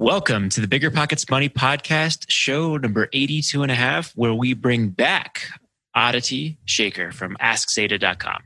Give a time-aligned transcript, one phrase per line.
[0.00, 4.54] Welcome to the Bigger Pockets Money Podcast, show number 82 and a half, where we
[4.54, 5.48] bring back
[5.92, 8.44] Aditi Shaker from AskZeta.com.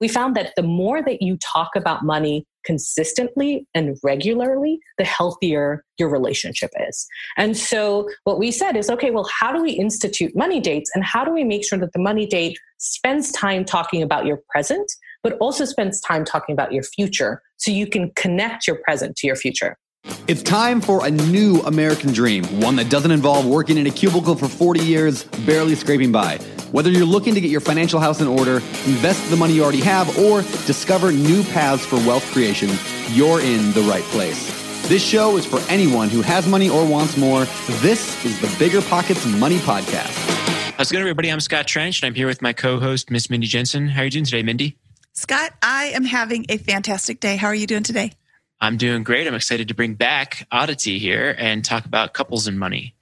[0.00, 5.84] We found that the more that you talk about money consistently and regularly, the healthier
[5.98, 7.08] your relationship is.
[7.36, 11.02] And so what we said is, okay, well, how do we institute money dates and
[11.02, 14.92] how do we make sure that the money date spends time talking about your present,
[15.24, 19.26] but also spends time talking about your future so you can connect your present to
[19.26, 19.76] your future?
[20.26, 24.34] It's time for a new American dream, one that doesn't involve working in a cubicle
[24.34, 26.38] for 40 years, barely scraping by.
[26.72, 28.56] Whether you're looking to get your financial house in order,
[28.86, 32.70] invest the money you already have, or discover new paths for wealth creation,
[33.10, 34.50] you're in the right place.
[34.88, 37.44] This show is for anyone who has money or wants more.
[37.80, 40.12] This is the Bigger Pockets Money Podcast.
[40.76, 41.30] How's it going, everybody?
[41.30, 43.88] I'm Scott Trench, and I'm here with my co-host, Miss Mindy Jensen.
[43.88, 44.78] How are you doing today, Mindy?
[45.12, 47.36] Scott, I am having a fantastic day.
[47.36, 48.12] How are you doing today?
[48.64, 49.26] I'm doing great.
[49.26, 52.94] I'm excited to bring back Aditi here and talk about couples and money.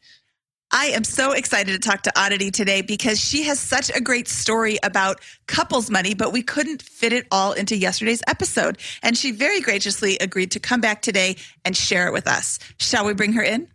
[0.73, 4.27] I am so excited to talk to Aditi today because she has such a great
[4.27, 8.79] story about couples money, but we couldn't fit it all into yesterday's episode.
[9.05, 12.59] And she very graciously agreed to come back today and share it with us.
[12.79, 13.69] Shall we bring her in?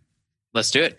[0.52, 0.98] Let's do it.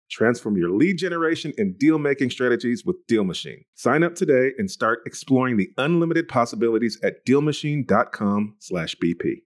[0.11, 3.63] Transform your lead generation and deal making strategies with Deal Machine.
[3.75, 9.43] Sign up today and start exploring the unlimited possibilities at dealmachine.com/bp.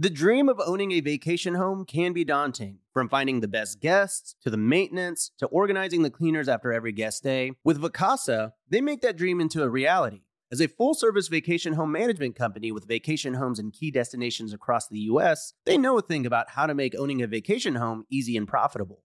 [0.00, 2.78] The dream of owning a vacation home can be daunting.
[2.92, 7.22] From finding the best guests to the maintenance to organizing the cleaners after every guest
[7.22, 10.22] day, with Vacasa, they make that dream into a reality.
[10.50, 14.88] As a full service vacation home management company with vacation homes in key destinations across
[14.88, 18.36] the US, they know a thing about how to make owning a vacation home easy
[18.36, 19.04] and profitable.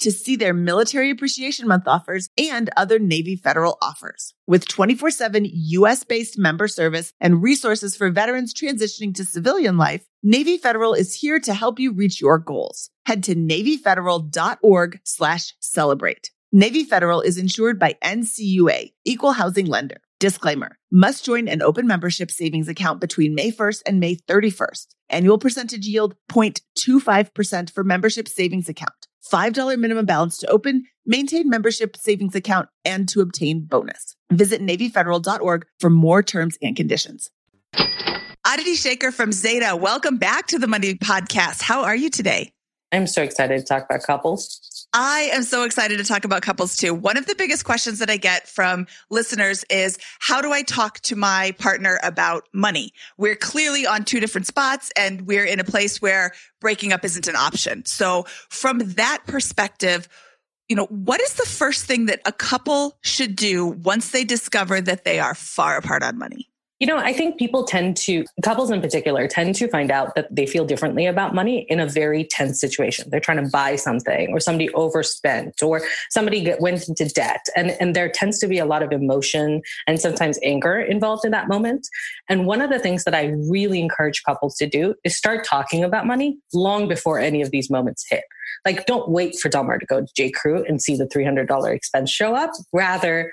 [0.00, 4.34] to see their Military Appreciation Month offers and other Navy Federal offers.
[4.46, 10.04] With 24 7 US based member service and resources for veterans transitioning to civilian life,
[10.22, 12.90] Navy Federal is here to help you reach your goals.
[13.06, 16.30] Head to NavyFederal.org slash celebrate.
[16.52, 20.00] Navy Federal is insured by NCUA, Equal Housing Lender.
[20.20, 24.88] Disclaimer must join an open membership savings account between May 1st and May 31st.
[25.08, 29.06] Annual percentage yield 0.25% for membership savings account.
[29.32, 34.14] $5 minimum balance to open, maintain membership savings account, and to obtain bonus.
[34.30, 37.30] Visit NavyFederal.org for more terms and conditions.
[38.46, 41.62] Aditi Shaker from Zeta, welcome back to the Money Podcast.
[41.62, 42.52] How are you today?
[42.92, 44.69] I'm so excited to talk about couples.
[44.92, 46.92] I am so excited to talk about couples too.
[46.92, 50.98] One of the biggest questions that I get from listeners is how do I talk
[51.02, 52.92] to my partner about money?
[53.16, 57.28] We're clearly on two different spots and we're in a place where breaking up isn't
[57.28, 57.84] an option.
[57.84, 60.08] So from that perspective,
[60.68, 64.80] you know, what is the first thing that a couple should do once they discover
[64.80, 66.49] that they are far apart on money?
[66.80, 70.34] You know, I think people tend to, couples in particular, tend to find out that
[70.34, 73.10] they feel differently about money in a very tense situation.
[73.10, 77.44] They're trying to buy something, or somebody overspent, or somebody went into debt.
[77.54, 81.32] And, and there tends to be a lot of emotion and sometimes anger involved in
[81.32, 81.86] that moment.
[82.30, 85.84] And one of the things that I really encourage couples to do is start talking
[85.84, 88.24] about money long before any of these moments hit.
[88.64, 90.30] Like, don't wait for Delmar to go to J.
[90.30, 92.52] Crew and see the $300 expense show up.
[92.72, 93.30] Rather,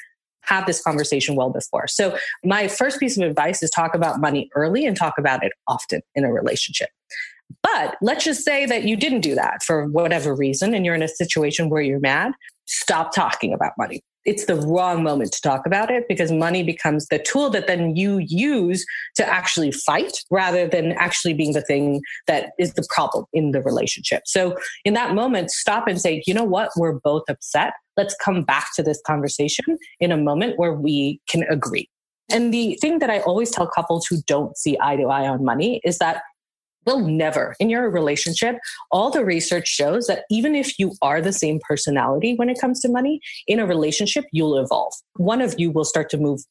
[0.48, 1.88] have this conversation well before.
[1.88, 5.52] So, my first piece of advice is talk about money early and talk about it
[5.68, 6.90] often in a relationship.
[7.64, 11.04] But let's just say that you didn't do that for whatever reason and you're in
[11.04, 12.34] a situation where you're mad.
[12.66, 14.02] Stop talking about money.
[14.28, 17.96] It's the wrong moment to talk about it because money becomes the tool that then
[17.96, 18.86] you use
[19.16, 23.62] to actually fight rather than actually being the thing that is the problem in the
[23.64, 24.24] relationship.
[24.26, 26.70] So, in that moment, stop and say, you know what?
[26.78, 29.66] We're both upset let's come back to this conversation
[30.00, 31.90] in a moment where we can agree.
[32.32, 35.44] And the thing that I always tell couples who don't see eye to eye on
[35.44, 36.22] money is that
[36.88, 38.58] will never in your relationship
[38.92, 42.80] all the research shows that even if you are the same personality when it comes
[42.80, 46.42] to money in a relationship you'll evolve one of you will start to move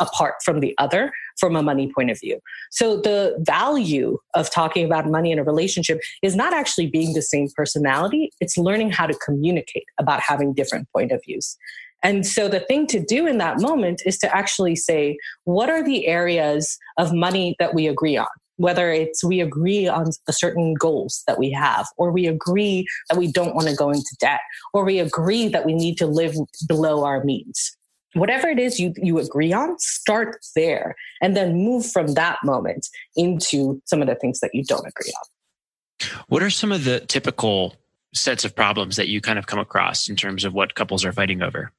[0.00, 2.38] apart from the other from a money point of view.
[2.70, 7.22] So the value of talking about money in a relationship is not actually being the
[7.22, 11.56] same personality, it's learning how to communicate about having different point of views.
[12.02, 15.82] And so the thing to do in that moment is to actually say, what are
[15.82, 18.28] the areas of money that we agree on?
[18.58, 23.18] Whether it's we agree on the certain goals that we have, or we agree that
[23.18, 24.40] we don't want to go into debt,
[24.72, 26.34] or we agree that we need to live
[26.68, 27.76] below our means
[28.14, 32.88] whatever it is you, you agree on, start there and then move from that moment
[33.16, 36.18] into some of the things that you don't agree on.
[36.28, 37.74] What are some of the typical
[38.14, 41.12] sets of problems that you kind of come across in terms of what couples are
[41.12, 41.72] fighting over?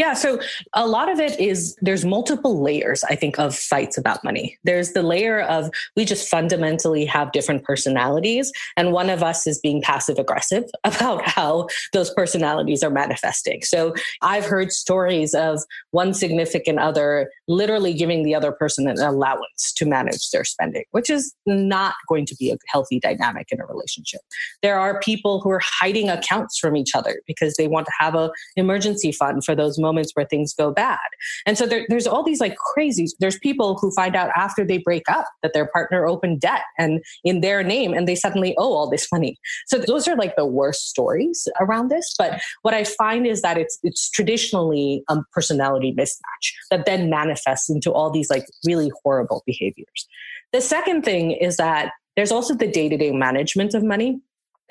[0.00, 0.40] Yeah, so
[0.72, 4.58] a lot of it is there's multiple layers, I think, of fights about money.
[4.64, 9.58] There's the layer of we just fundamentally have different personalities, and one of us is
[9.58, 13.60] being passive aggressive about how those personalities are manifesting.
[13.62, 13.92] So
[14.22, 19.84] I've heard stories of one significant other literally giving the other person an allowance to
[19.84, 24.20] manage their spending, which is not going to be a healthy dynamic in a relationship.
[24.62, 28.14] There are people who are hiding accounts from each other because they want to have
[28.14, 30.98] an emergency fund for those moments where things go bad.
[31.44, 34.78] And so there, there's all these like crazy, there's people who find out after they
[34.78, 38.74] break up that their partner opened debt and in their name and they suddenly owe
[38.74, 39.36] all this money.
[39.66, 42.14] So those are like the worst stories around this.
[42.16, 47.39] But what I find is that it's, it's traditionally a personality mismatch that then manifests
[47.70, 50.06] into all these like really horrible behaviors.
[50.52, 54.20] The second thing is that there's also the day to day management of money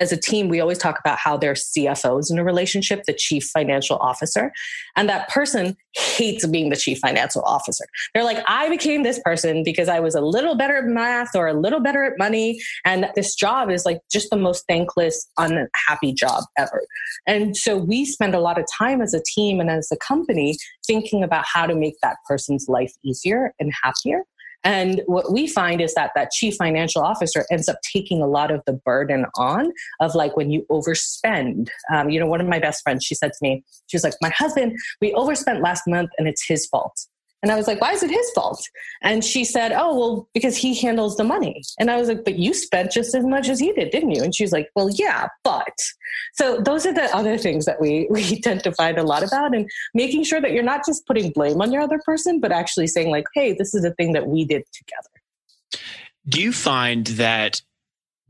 [0.00, 3.44] as a team, we always talk about how they're CFOs in a relationship, the chief
[3.44, 4.52] financial officer.
[4.96, 7.84] And that person hates being the chief financial officer.
[8.14, 11.46] They're like, I became this person because I was a little better at math or
[11.48, 12.60] a little better at money.
[12.84, 16.82] And this job is like just the most thankless, unhappy job ever.
[17.26, 20.56] And so we spend a lot of time as a team and as a company
[20.86, 24.24] thinking about how to make that person's life easier and happier.
[24.64, 28.50] And what we find is that that chief financial officer ends up taking a lot
[28.50, 31.68] of the burden on of like when you overspend.
[31.92, 34.14] Um, you know, one of my best friends, she said to me, she was like,
[34.20, 37.06] my husband, we overspent last month and it's his fault.
[37.42, 38.62] And I was like, why is it his fault?
[39.02, 41.62] And she said, oh, well, because he handles the money.
[41.78, 44.22] And I was like, but you spent just as much as he did, didn't you?
[44.22, 45.76] And she's like, well, yeah, but.
[46.34, 49.54] So those are the other things that we, we tend to find a lot about
[49.54, 52.86] and making sure that you're not just putting blame on your other person, but actually
[52.86, 55.84] saying like, hey, this is a thing that we did together.
[56.28, 57.62] Do you find that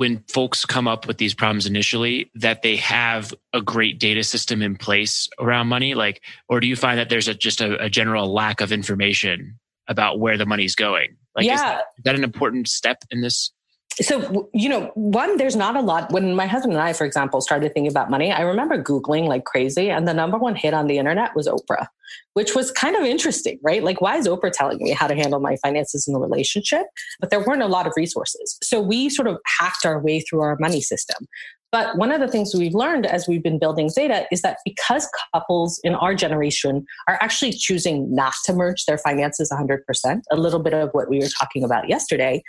[0.01, 4.63] when folks come up with these problems initially that they have a great data system
[4.63, 7.91] in place around money like or do you find that there's a, just a, a
[7.91, 11.53] general lack of information about where the money's going like yeah.
[11.53, 13.53] is, that, is that an important step in this
[13.95, 17.41] so you know one there's not a lot when my husband and i for example
[17.41, 20.87] started thinking about money i remember googling like crazy and the number one hit on
[20.87, 21.87] the internet was oprah
[22.35, 23.83] which was kind of interesting right?
[23.83, 26.87] Like why is oprah telling me how to handle my finances in a relationship?
[27.21, 28.59] But there weren't a lot of resources.
[28.63, 31.27] So we sort of hacked our way through our money system.
[31.73, 35.09] But one of the things we've learned as we've been building Zeta is that because
[35.33, 40.59] couples in our generation are actually choosing not to merge their finances 100%, a little
[40.59, 42.43] bit of what we were talking about yesterday,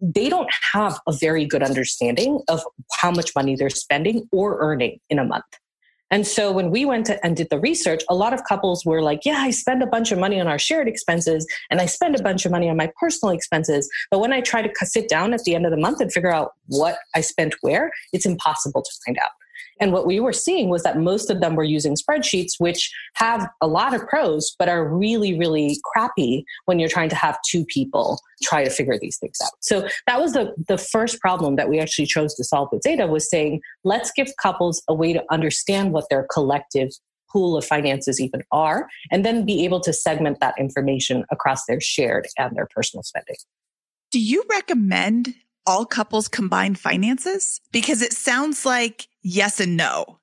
[0.00, 2.62] they don't have a very good understanding of
[3.00, 5.44] how much money they're spending or earning in a month.
[6.10, 9.02] And so when we went to, and did the research, a lot of couples were
[9.02, 12.14] like, yeah, I spend a bunch of money on our shared expenses and I spend
[12.14, 13.88] a bunch of money on my personal expenses.
[14.10, 16.32] But when I try to sit down at the end of the month and figure
[16.32, 19.30] out what I spent where, it's impossible to find out.
[19.80, 23.48] And what we were seeing was that most of them were using spreadsheets, which have
[23.60, 27.64] a lot of pros, but are really, really crappy when you're trying to have two
[27.66, 29.52] people try to figure these things out.
[29.60, 33.06] So that was the, the first problem that we actually chose to solve with Zeta
[33.06, 36.90] was saying, let's give couples a way to understand what their collective
[37.30, 41.80] pool of finances even are, and then be able to segment that information across their
[41.80, 43.34] shared and their personal spending.
[44.12, 45.34] Do you recommend
[45.66, 47.60] all couples combine finances?
[47.72, 50.20] Because it sounds like yes and no.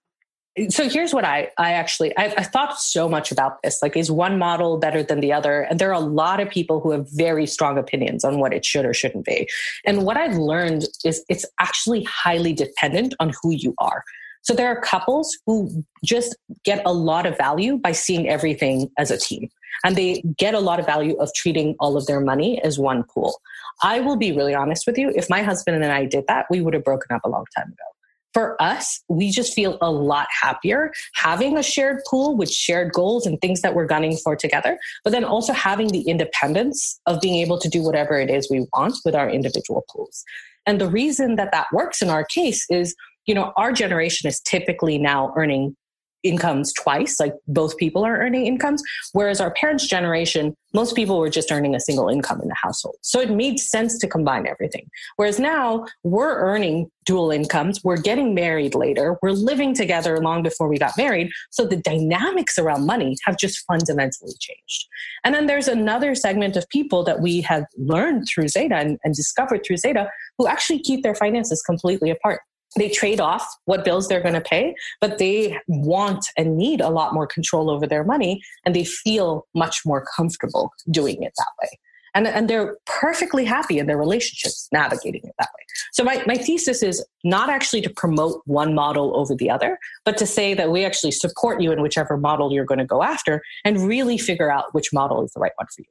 [0.70, 3.82] So here's what I I actually I, I thought so much about this.
[3.82, 5.62] Like, is one model better than the other?
[5.62, 8.66] And there are a lot of people who have very strong opinions on what it
[8.66, 9.48] should or shouldn't be.
[9.86, 14.04] And what I've learned is it's actually highly dependent on who you are.
[14.42, 19.12] So there are couples who just get a lot of value by seeing everything as
[19.12, 19.50] a team.
[19.84, 23.04] And they get a lot of value of treating all of their money as one
[23.04, 23.40] pool.
[23.84, 25.12] I will be really honest with you.
[25.16, 27.68] If my husband and I did that, we would have broken up a long time
[27.68, 27.91] ago.
[28.34, 33.26] For us, we just feel a lot happier having a shared pool with shared goals
[33.26, 37.36] and things that we're gunning for together, but then also having the independence of being
[37.36, 40.24] able to do whatever it is we want with our individual pools.
[40.66, 42.96] And the reason that that works in our case is,
[43.26, 45.76] you know, our generation is typically now earning
[46.24, 51.30] incomes twice like both people are earning incomes whereas our parents generation most people were
[51.30, 52.96] just earning a single income in the household.
[53.02, 54.90] So it made sense to combine everything.
[55.18, 60.68] Whereas now we're earning dual incomes we're getting married later we're living together long before
[60.68, 64.86] we got married so the dynamics around money have just fundamentally changed.
[65.24, 69.16] And then there's another segment of people that we have learned through zeta and, and
[69.16, 72.42] discovered through zeta who actually keep their finances completely apart
[72.78, 76.90] they trade off what bills they're going to pay, but they want and need a
[76.90, 81.52] lot more control over their money and they feel much more comfortable doing it that
[81.62, 81.70] way.
[82.14, 85.66] And, and they're perfectly happy in their relationships navigating it that way.
[85.94, 90.18] So my, my thesis is not actually to promote one model over the other, but
[90.18, 93.42] to say that we actually support you in whichever model you're going to go after
[93.64, 95.88] and really figure out which model is the right one for you.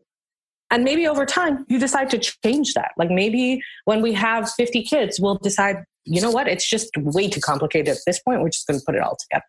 [0.70, 2.92] And maybe over time you decide to change that.
[2.96, 6.48] Like maybe when we have 50 kids, we'll decide you know what?
[6.48, 8.42] It's just way too complicated at this point.
[8.42, 9.44] We're just going to put it all together.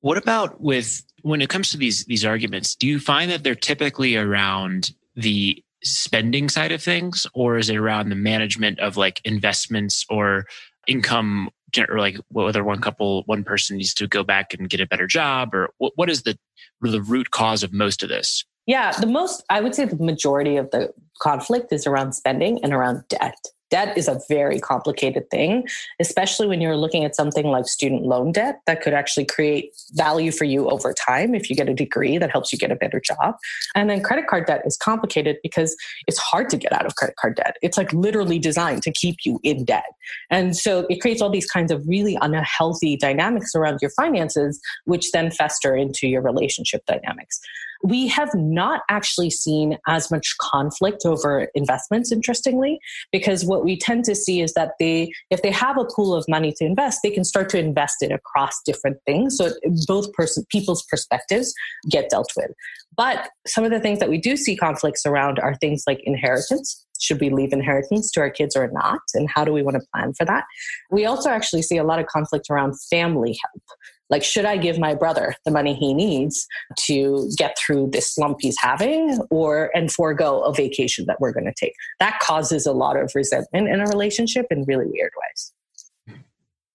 [0.00, 2.74] What about with when it comes to these these arguments?
[2.74, 7.76] Do you find that they're typically around the spending side of things, or is it
[7.76, 10.46] around the management of like investments or
[10.86, 11.50] income,
[11.88, 15.06] or like whether one couple, one person needs to go back and get a better
[15.06, 16.38] job, or what, what is the
[16.80, 18.44] the root cause of most of this?
[18.66, 22.72] Yeah, the most I would say the majority of the conflict is around spending and
[22.72, 23.34] around debt
[23.70, 25.66] debt is a very complicated thing,
[26.00, 30.32] especially when you're looking at something like student loan debt that could actually create value
[30.32, 33.00] for you over time if you get a degree that helps you get a better
[33.00, 33.36] job.
[33.74, 37.16] And then credit card debt is complicated because it's hard to get out of credit
[37.16, 37.56] card debt.
[37.62, 39.84] It's like literally designed to keep you in debt.
[40.30, 45.12] And so it creates all these kinds of really unhealthy dynamics around your finances, which
[45.12, 47.40] then fester into your relationship dynamics.
[47.82, 52.80] We have not actually seen as much conflict over investments, interestingly,
[53.12, 56.24] because what we tend to see is that they, if they have a pool of
[56.28, 59.36] money to invest, they can start to invest it across different things.
[59.36, 59.50] So
[59.86, 61.54] both person, people's perspectives
[61.88, 62.50] get dealt with.
[62.96, 66.84] But some of the things that we do see conflicts around are things like inheritance.
[67.00, 69.00] Should we leave inheritance to our kids or not?
[69.14, 70.44] And how do we want to plan for that?
[70.90, 73.62] We also actually see a lot of conflict around family help.
[74.10, 76.46] Like, should I give my brother the money he needs
[76.86, 81.44] to get through this slump he's having or and forego a vacation that we're going
[81.44, 81.74] to take?
[82.00, 85.52] That causes a lot of resentment in a relationship in really weird ways.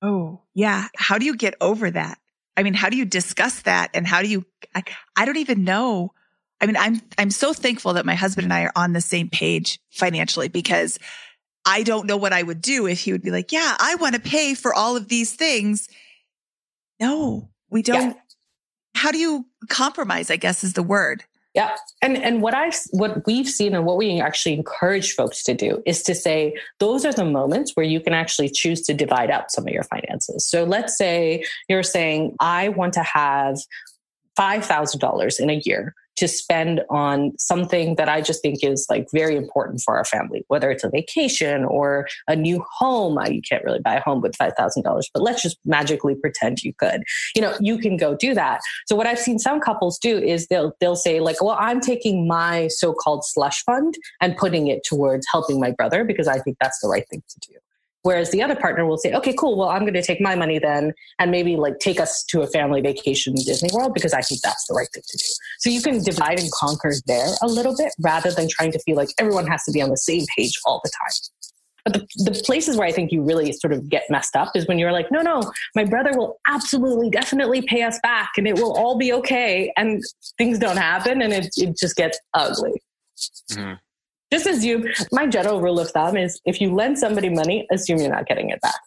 [0.02, 0.88] Oh, yeah.
[0.98, 2.20] How do you get over that?
[2.56, 3.90] I mean, how do you discuss that?
[3.94, 4.84] And how do you, I,
[5.16, 6.14] I don't even know.
[6.62, 9.30] I mean, I'm, I'm so thankful that my husband and I are on the same
[9.30, 11.00] page financially because
[11.66, 14.16] I don't know what I would do if he would be like, yeah, I want
[14.16, 15.88] to pay for all of these things
[17.04, 18.12] no, we don't.
[18.12, 18.14] Yeah.
[18.96, 20.32] How do you compromise?
[20.32, 21.24] I guess is the word.
[21.54, 21.76] Yeah.
[22.02, 25.84] And and what I what we've seen and what we actually encourage folks to do
[25.86, 29.52] is to say those are the moments where you can actually choose to divide up
[29.52, 30.48] some of your finances.
[30.48, 33.58] So let's say you're saying I want to have
[34.40, 39.36] $5,000 in a year to spend on something that I just think is like very
[39.36, 43.20] important for our family, whether it's a vacation or a new home.
[43.30, 47.04] You can't really buy a home with $5,000, but let's just magically pretend you could.
[47.36, 48.62] You know, you can go do that.
[48.88, 52.28] So what I've seen some couples do is they'll, they'll say like, well, I'm taking
[52.28, 56.80] my so-called slush fund and putting it towards helping my brother because I think that's
[56.82, 57.56] the right thing to do.
[58.04, 59.58] Whereas the other partner will say, okay, cool.
[59.58, 62.48] Well, I'm going to take my money then and maybe like take us to a
[62.48, 65.24] family vacation in Disney World because I think that's the right thing to do.
[65.60, 68.98] So you can divide and conquer there a little bit rather than trying to feel
[68.98, 71.12] like everyone has to be on the same page all the time.
[71.86, 74.68] But the, the places where I think you really sort of get messed up is
[74.68, 78.56] when you're like, no, no, my brother will absolutely, definitely pay us back and it
[78.56, 79.72] will all be okay.
[79.78, 80.02] And
[80.38, 82.82] things don't happen and it, it just gets ugly.
[83.52, 83.74] Mm-hmm.
[84.34, 88.10] Just assume my general rule of thumb is if you lend somebody money, assume you're
[88.10, 88.80] not getting it back.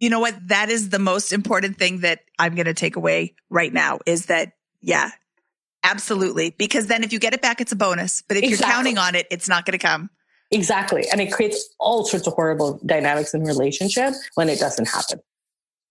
[0.00, 0.36] You know what?
[0.48, 4.26] That is the most important thing that I'm going to take away right now is
[4.26, 5.12] that, yeah,
[5.82, 6.54] absolutely.
[6.58, 8.22] Because then if you get it back, it's a bonus.
[8.28, 8.66] But if exactly.
[8.66, 10.10] you're counting on it, it's not going to come.
[10.50, 11.06] Exactly.
[11.10, 15.20] And it creates all sorts of horrible dynamics in relationship when it doesn't happen.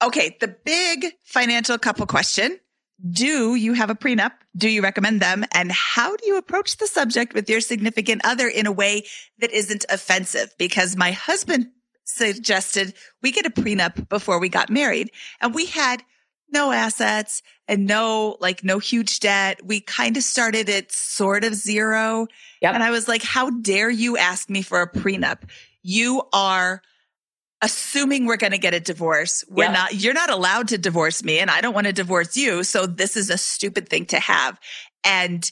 [0.03, 0.37] Okay.
[0.39, 2.59] The big financial couple question.
[3.09, 4.33] Do you have a prenup?
[4.55, 5.43] Do you recommend them?
[5.53, 9.05] And how do you approach the subject with your significant other in a way
[9.39, 10.53] that isn't offensive?
[10.57, 11.67] Because my husband
[12.03, 16.03] suggested we get a prenup before we got married and we had
[16.51, 19.65] no assets and no, like no huge debt.
[19.65, 22.27] We kind of started at sort of zero.
[22.61, 22.73] Yep.
[22.73, 25.43] And I was like, how dare you ask me for a prenup?
[25.81, 26.81] You are
[27.61, 29.43] assuming we're going to get a divorce.
[29.49, 29.73] We're yep.
[29.73, 32.63] not, you're not allowed to divorce me and I don't want to divorce you.
[32.63, 34.59] So this is a stupid thing to have.
[35.03, 35.49] And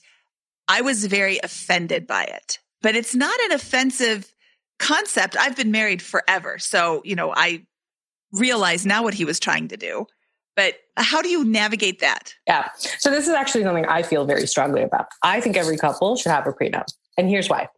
[0.67, 4.31] I was very offended by it, but it's not an offensive
[4.79, 5.35] concept.
[5.37, 6.57] I've been married forever.
[6.57, 7.65] So, you know, I
[8.31, 10.05] realize now what he was trying to do.
[10.55, 12.33] But how do you navigate that?
[12.45, 12.69] Yeah.
[12.97, 15.05] So this is actually something I feel very strongly about.
[15.23, 16.87] I think every couple should have a prenup.
[17.17, 17.69] And here's why.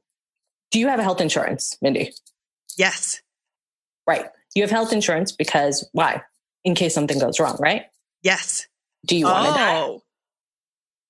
[0.71, 2.11] Do you have a health insurance, Mindy?
[2.77, 3.21] Yes.
[4.11, 4.25] Right.
[4.55, 6.21] You have health insurance because why?
[6.65, 7.83] In case something goes wrong, right?
[8.23, 8.67] Yes.
[9.05, 9.55] Do you want to oh.
[9.55, 9.97] die?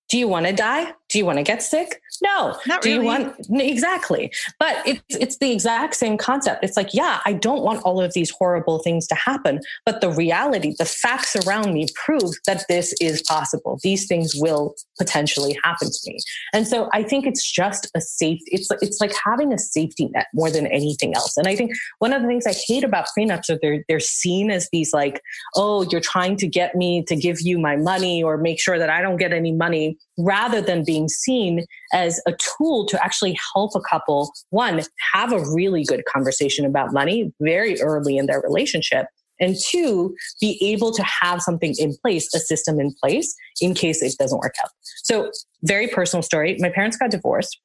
[0.10, 0.94] Do you want to die?
[1.12, 2.02] Do you want to get sick?
[2.22, 2.58] No.
[2.66, 3.02] Not Do really.
[3.02, 4.32] you want exactly.
[4.60, 6.64] But it's it's the exact same concept.
[6.64, 10.10] It's like, yeah, I don't want all of these horrible things to happen, but the
[10.10, 13.80] reality, the facts around me prove that this is possible.
[13.84, 16.20] These things will potentially happen to me.
[16.54, 20.28] And so I think it's just a safe it's it's like having a safety net
[20.34, 21.36] more than anything else.
[21.36, 24.50] And I think one of the things I hate about prenups are they're they're seen
[24.50, 25.22] as these like,
[25.56, 28.90] oh, you're trying to get me to give you my money or make sure that
[28.90, 33.72] I don't get any money rather than being seen as a tool to actually help
[33.76, 34.82] a couple, one,
[35.14, 39.08] have a really good conversation about money very early in their relationship.
[39.40, 44.04] And two, be able to have something in place, a system in place in case
[44.04, 44.70] it doesn't work out.
[45.04, 45.32] So,
[45.64, 46.58] very personal story.
[46.60, 47.60] My parents got divorced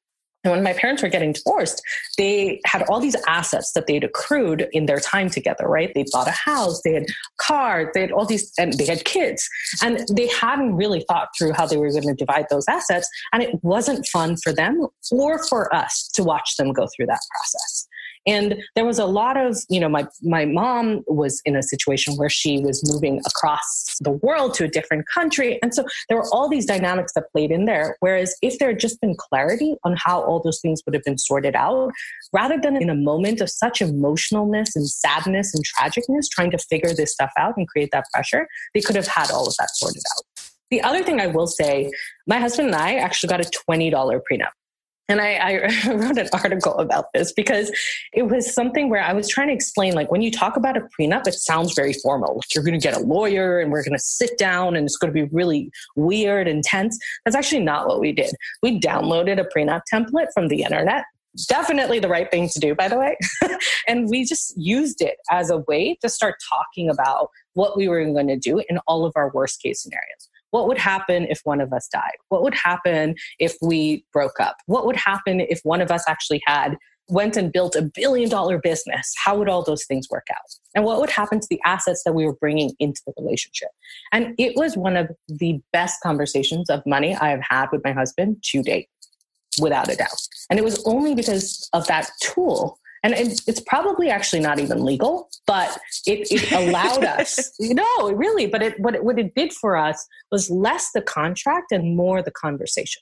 [0.47, 1.81] and when my parents were getting divorced,
[2.17, 5.91] they had all these assets that they'd accrued in their time together, right?
[5.93, 9.49] They bought a house, they had cars, they had all these, and they had kids.
[9.83, 13.09] And they hadn't really thought through how they were going to divide those assets.
[13.33, 17.19] And it wasn't fun for them or for us to watch them go through that
[17.29, 17.87] process.
[18.27, 22.15] And there was a lot of, you know, my, my mom was in a situation
[22.15, 25.59] where she was moving across the world to a different country.
[25.63, 27.95] And so there were all these dynamics that played in there.
[28.01, 31.17] Whereas if there had just been clarity on how all those things would have been
[31.17, 31.91] sorted out,
[32.33, 36.93] rather than in a moment of such emotionalness and sadness and tragicness, trying to figure
[36.93, 40.03] this stuff out and create that pressure, they could have had all of that sorted
[40.17, 40.23] out.
[40.69, 41.91] The other thing I will say,
[42.27, 43.91] my husband and I actually got a $20
[44.29, 44.49] prenup.
[45.09, 45.53] And I, I,
[45.93, 47.71] wrote an article about this because
[48.13, 50.81] it was something where I was trying to explain like, when you talk about a
[50.81, 52.35] prenup, it sounds very formal.
[52.35, 54.97] Like you're going to get a lawyer and we're going to sit down and it's
[54.97, 56.99] going to be really weird and tense.
[57.23, 58.33] That's actually not what we did.
[58.61, 61.05] We downloaded a prenup template from the internet.
[61.47, 63.15] Definitely the right thing to do, by the way.
[63.87, 68.03] and we just used it as a way to start talking about what we were
[68.05, 70.29] going to do in all of our worst case scenarios.
[70.51, 72.17] What would happen if one of us died?
[72.29, 74.57] What would happen if we broke up?
[74.65, 76.77] What would happen if one of us actually had
[77.09, 79.13] went and built a billion dollar business?
[79.23, 80.55] How would all those things work out?
[80.75, 83.69] And what would happen to the assets that we were bringing into the relationship?
[84.11, 87.93] And it was one of the best conversations of money I have had with my
[87.93, 88.89] husband to date,
[89.59, 90.27] without a doubt.
[90.49, 92.79] And it was only because of that tool
[93.13, 97.51] and it's probably actually not even legal, but it, it allowed us.
[97.59, 98.47] You know, really.
[98.47, 102.21] But it, what it what it did for us was less the contract and more
[102.21, 103.01] the conversation.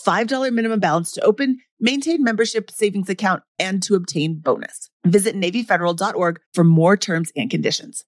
[0.00, 4.90] $5 minimum balance to open, maintain membership savings account, and to obtain bonus.
[5.06, 8.04] Visit NavyFederal.org for more terms and conditions.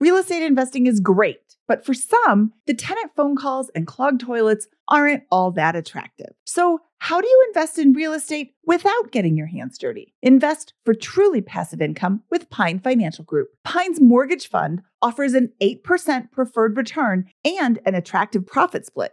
[0.00, 4.66] Real estate investing is great, but for some, the tenant phone calls and clogged toilets
[4.88, 6.32] aren't all that attractive.
[6.46, 10.14] So, how do you invest in real estate without getting your hands dirty?
[10.22, 13.48] Invest for truly passive income with Pine Financial Group.
[13.64, 19.12] Pine's mortgage fund offers an 8% preferred return and an attractive profit split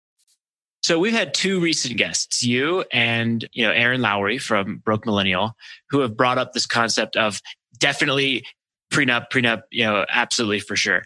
[0.81, 5.55] So we've had two recent guests, you and you know Erin Lowry from Broke Millennial,
[5.89, 7.39] who have brought up this concept of
[7.77, 8.43] definitely
[8.91, 11.03] prenup, prenup, you know, absolutely for sure.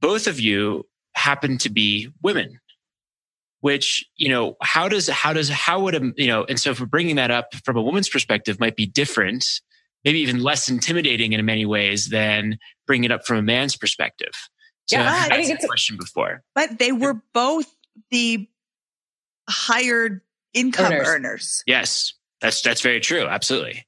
[0.00, 2.58] Both of you happen to be women,
[3.60, 6.86] which you know how does how does how would a you know and so for
[6.86, 9.44] bringing that up from a woman's perspective might be different,
[10.04, 14.32] maybe even less intimidating in many ways than bringing it up from a man's perspective.
[14.86, 16.42] So Yeah, I've I think it's a- question before.
[16.54, 17.66] But they were both
[18.10, 18.48] the
[19.48, 20.20] hired
[20.54, 21.08] income Earners.
[21.08, 21.64] earners.
[21.66, 23.26] Yes, that's that's very true.
[23.26, 23.86] Absolutely.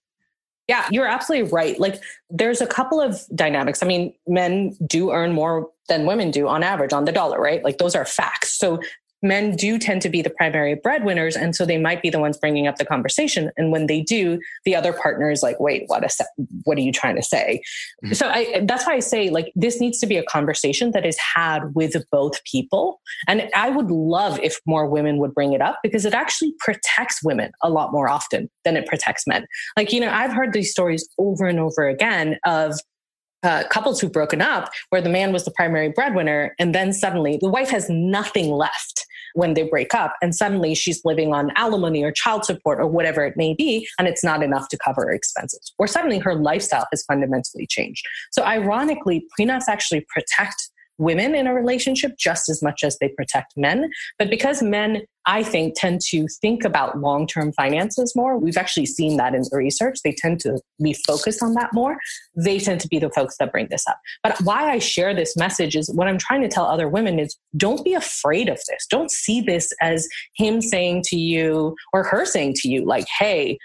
[0.67, 1.79] Yeah, you're absolutely right.
[1.79, 3.83] Like, there's a couple of dynamics.
[3.83, 7.63] I mean, men do earn more than women do on average on the dollar, right?
[7.63, 8.59] Like, those are facts.
[8.59, 8.81] So,
[9.25, 11.37] men do tend to be the primary breadwinners.
[11.37, 13.51] And so they might be the ones bringing up the conversation.
[13.57, 16.27] And when they do, the other partner is like, wait, what, a se-
[16.65, 17.63] what are you trying to say?
[18.05, 18.15] Mm-hmm.
[18.15, 21.19] So I, that's why I say like this needs to be a conversation that is
[21.19, 23.01] had with both people.
[23.27, 27.25] And I would love if more women would bring it up because it actually protects
[27.25, 29.47] women a lot more often than it protects men.
[29.77, 32.79] Like, you know, I've heard these stories over and over again of
[33.45, 37.39] uh, couples who've broken up where the man was the primary breadwinner and then suddenly
[37.41, 42.03] the wife has nothing left when they break up and suddenly she's living on alimony
[42.03, 45.13] or child support or whatever it may be and it's not enough to cover her
[45.13, 48.07] expenses or suddenly her lifestyle has fundamentally changed.
[48.31, 50.64] So ironically prenups actually protect
[50.99, 53.91] women in a relationship just as much as they protect men.
[54.19, 58.87] But because men, I think, tend to think about long term finances more, we've actually
[58.87, 59.99] seen that in the research.
[60.05, 61.97] They tend to be focused on that more.
[62.37, 63.99] They tend to be the folks that bring this up.
[64.23, 67.37] But why I share this message is what I'm trying to tell other women is
[67.57, 68.87] don't be afraid of this.
[68.91, 73.59] Don't see this as him saying to you or her saying to you, like, hey,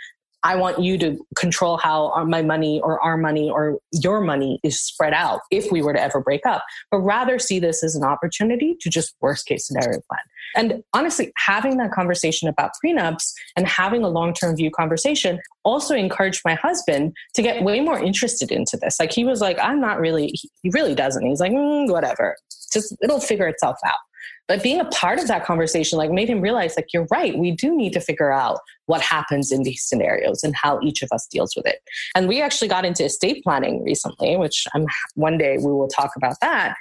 [0.44, 4.82] I want you to control how my money or our money or your money is
[4.82, 8.04] spread out if we were to ever break up, but rather see this as an
[8.04, 10.22] opportunity to just worst case scenario plan.
[10.56, 15.94] And honestly, having that conversation about prenups and having a long term view conversation also
[15.94, 19.00] encouraged my husband to get way more interested into this.
[19.00, 21.26] Like he was like, I'm not really, he really doesn't.
[21.26, 22.36] He's like, mm, whatever,
[22.72, 24.00] just it'll figure itself out.
[24.48, 27.38] But being a part of that conversation, like made him realize, like, you're right.
[27.38, 31.10] We do need to figure out what happens in these scenarios and how each of
[31.12, 31.80] us deals with it.
[32.16, 36.12] And we actually got into estate planning recently, which I'm, one day we will talk
[36.16, 36.76] about that.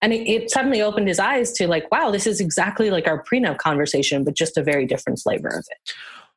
[0.00, 3.22] And it, it suddenly opened his eyes to like, wow, this is exactly like our
[3.22, 5.94] prenup conversation, but just a very different flavor of it.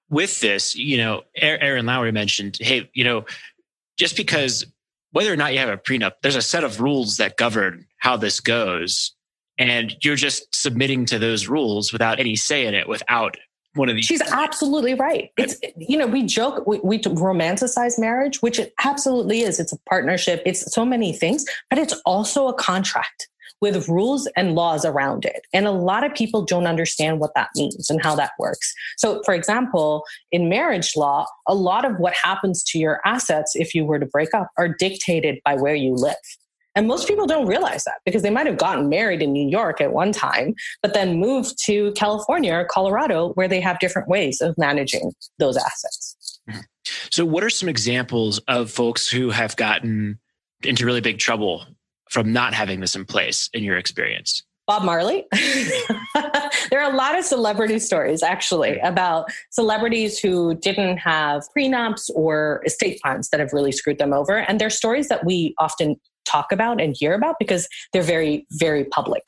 [0.08, 3.26] With this, you know, Erin Lowry mentioned, hey, you know,
[3.98, 4.68] just because
[5.13, 8.18] whether or not you have a prenup, there's a set of rules that govern how
[8.18, 9.14] this goes
[9.58, 13.38] and you're just submitting to those rules without any say in it without
[13.74, 18.41] one of these she's absolutely right it's you know we joke we, we romanticize marriage
[18.41, 22.54] which it absolutely is it's a partnership it's so many things but it's also a
[22.54, 23.28] contract
[23.62, 25.41] with rules and laws around it.
[25.54, 28.74] And a lot of people don't understand what that means and how that works.
[28.98, 33.74] So, for example, in marriage law, a lot of what happens to your assets if
[33.74, 36.15] you were to break up are dictated by where you live.
[36.76, 39.80] And most people don't realize that because they might have gotten married in New York
[39.80, 44.42] at one time, but then moved to California or Colorado where they have different ways
[44.42, 46.40] of managing those assets.
[47.12, 50.20] So, what are some examples of folks who have gotten
[50.64, 51.66] into really big trouble
[52.10, 54.44] from not having this in place in your experience?
[54.68, 55.26] Bob Marley.
[56.72, 62.64] there are a lot of celebrity stories actually about celebrities who didn't have prenups or
[62.66, 64.38] estate plans that have really screwed them over.
[64.38, 68.86] And they're stories that we often talk about and hear about because they're very, very
[68.86, 69.24] public.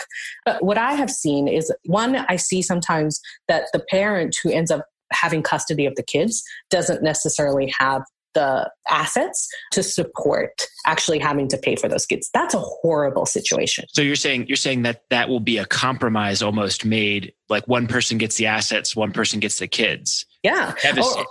[0.46, 4.72] But what I have seen is one, I see sometimes that the parent who ends
[4.72, 11.48] up having custody of the kids doesn't necessarily have the assets to support actually having
[11.48, 15.02] to pay for those kids that's a horrible situation so you're saying you're saying that
[15.10, 19.40] that will be a compromise almost made like one person gets the assets one person
[19.40, 21.26] gets the kids yeah Devastating.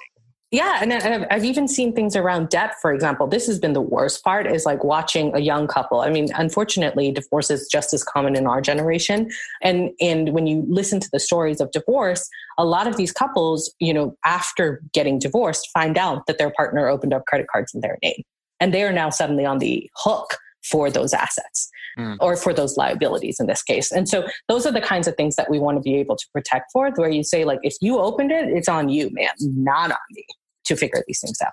[0.52, 2.74] Yeah, and I've even seen things around debt.
[2.80, 6.02] For example, this has been the worst part is like watching a young couple.
[6.02, 9.28] I mean, unfortunately, divorce is just as common in our generation,
[9.60, 12.28] and and when you listen to the stories of divorce,
[12.58, 16.88] a lot of these couples, you know, after getting divorced, find out that their partner
[16.88, 18.22] opened up credit cards in their name,
[18.60, 20.38] and they are now suddenly on the hook
[20.70, 22.16] for those assets mm.
[22.20, 23.90] or for those liabilities in this case.
[23.90, 26.26] And so those are the kinds of things that we want to be able to
[26.32, 29.90] protect for, where you say, like, if you opened it, it's on you, man, not
[29.90, 30.24] on me
[30.66, 31.52] to figure these things out.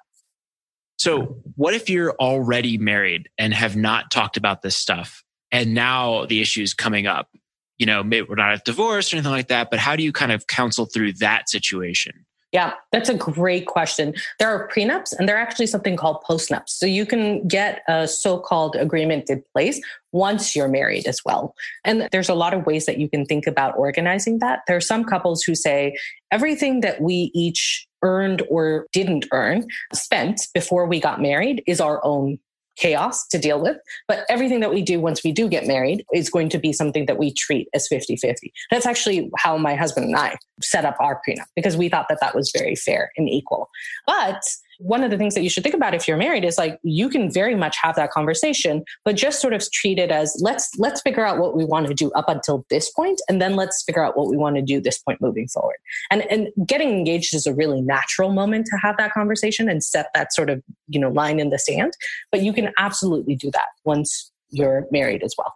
[0.97, 6.25] So, what if you're already married and have not talked about this stuff, and now
[6.25, 7.29] the issue is coming up?
[7.77, 10.11] You know, maybe we're not at divorce or anything like that, but how do you
[10.11, 12.25] kind of counsel through that situation?
[12.53, 14.13] Yeah, that's a great question.
[14.37, 16.69] There are prenups and there are actually something called postnups.
[16.69, 21.55] So you can get a so called agreement in place once you're married as well.
[21.83, 24.59] And there's a lot of ways that you can think about organizing that.
[24.67, 25.97] There are some couples who say
[26.31, 32.05] everything that we each earned or didn't earn, spent before we got married is our
[32.05, 32.37] own
[32.75, 33.77] chaos to deal with.
[34.07, 37.05] But everything that we do once we do get married is going to be something
[37.05, 38.53] that we treat as 50 50.
[38.71, 42.19] That's actually how my husband and I set up our prenup because we thought that
[42.21, 43.69] that was very fair and equal.
[44.07, 44.41] But
[44.79, 47.09] one of the things that you should think about if you're married is like you
[47.09, 51.01] can very much have that conversation but just sort of treat it as let's let's
[51.01, 54.03] figure out what we want to do up until this point and then let's figure
[54.03, 55.77] out what we want to do this point moving forward
[56.11, 60.07] and and getting engaged is a really natural moment to have that conversation and set
[60.13, 61.93] that sort of you know line in the sand
[62.31, 65.53] but you can absolutely do that once you're married as well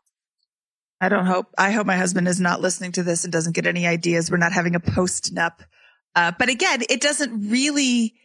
[0.99, 1.53] I don't hope.
[1.58, 4.32] I hope my husband is not listening to this and doesn't get any ideas.
[4.32, 5.60] We're not having a post nup.
[6.15, 8.15] Uh, but again, it doesn't really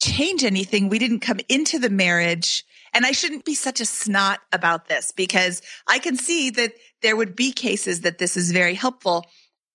[0.00, 0.88] change anything.
[0.88, 2.64] We didn't come into the marriage.
[2.92, 7.16] And I shouldn't be such a snot about this because I can see that there
[7.16, 9.26] would be cases that this is very helpful.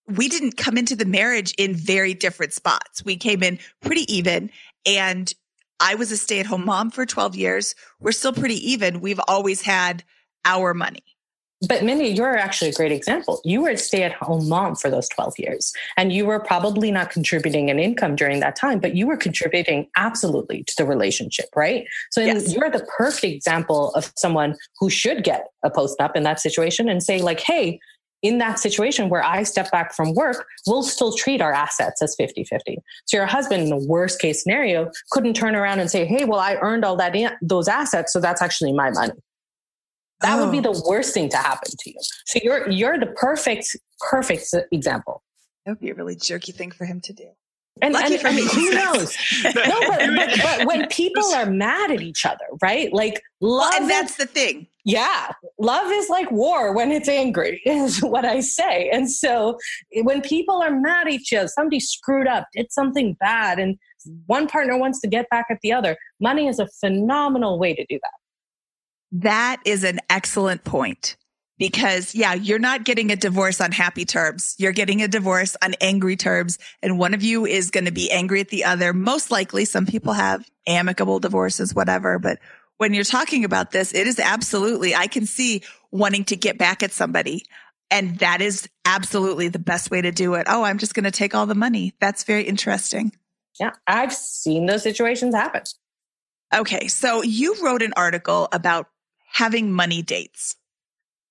[0.07, 3.05] We didn't come into the marriage in very different spots.
[3.05, 4.51] We came in pretty even
[4.85, 5.33] and
[5.79, 7.75] I was a stay at home mom for 12 years.
[7.99, 9.01] We're still pretty even.
[9.01, 10.03] We've always had
[10.45, 11.03] our money.
[11.67, 13.41] But Mindy, you're actually a great example.
[13.43, 16.91] You were a stay at home mom for those 12 years, and you were probably
[16.91, 21.47] not contributing an income during that time, but you were contributing absolutely to the relationship,
[21.55, 21.85] right?
[22.11, 22.53] So yes.
[22.53, 26.89] you're the perfect example of someone who should get a post nup in that situation
[26.89, 27.79] and say, like, hey,
[28.21, 32.15] in that situation where I step back from work, we'll still treat our assets as
[32.15, 32.79] 50 50.
[33.05, 36.39] So your husband, in the worst case scenario, couldn't turn around and say, hey, well,
[36.39, 39.13] I earned all that, in- those assets, so that's actually my money.
[40.21, 40.45] That oh.
[40.45, 40.73] would be oh.
[40.73, 40.89] the oh.
[40.89, 41.99] worst thing to happen to you.
[42.25, 45.23] So you're you're the perfect perfect example.
[45.65, 47.29] That would be a really jerky thing for him to do.
[47.81, 49.17] And, and I mean, who knows?
[49.43, 52.91] no, but, but, but, when people are mad at each other, right?
[52.93, 54.67] Like love, well, and that's is, the thing.
[54.85, 58.89] Yeah, love is like war when it's angry, is what I say.
[58.89, 59.57] And so
[59.93, 63.77] eh, when people are mad at each other, somebody screwed up, did something bad, and
[64.27, 65.97] one partner wants to get back at the other.
[66.21, 68.24] Money is a phenomenal way to do that.
[69.21, 71.15] That is an excellent point
[71.57, 74.55] because yeah, you're not getting a divorce on happy terms.
[74.57, 78.11] You're getting a divorce on angry terms and one of you is going to be
[78.11, 78.93] angry at the other.
[78.93, 82.39] Most likely some people have amicable divorces, whatever, but
[82.77, 86.83] when you're talking about this, it is absolutely, I can see wanting to get back
[86.83, 87.45] at somebody.
[87.89, 90.47] And that is absolutely the best way to do it.
[90.49, 91.93] Oh, I'm just going to take all the money.
[92.01, 93.13] That's very interesting.
[93.59, 93.71] Yeah.
[93.87, 95.61] I've seen those situations happen.
[96.53, 96.87] Okay.
[96.89, 98.89] So you wrote an article about
[99.35, 100.55] having money dates.